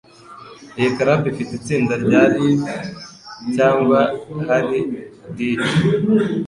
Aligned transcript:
Iyi 0.77 0.89
club 0.97 1.19
ifite 1.31 1.51
itsinda 1.59 1.93
rya 2.03 2.21
Live, 2.37 2.67
cyangwa 3.55 3.99
hari 4.47 4.79
DJ? 5.35 5.59